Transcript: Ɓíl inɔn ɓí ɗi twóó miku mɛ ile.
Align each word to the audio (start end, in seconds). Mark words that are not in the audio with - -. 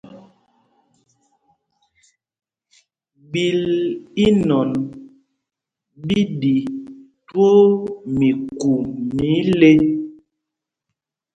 Ɓíl 3.31 3.61
inɔn 4.25 4.69
ɓí 6.05 6.19
ɗi 6.39 6.53
twóó 7.27 7.61
miku 8.17 8.71
mɛ 9.15 9.25
ile. 9.41 9.71